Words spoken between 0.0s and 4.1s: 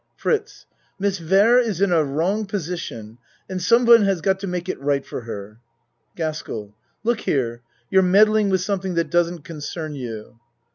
FRITZ Miss Ware is in a wrong position and some one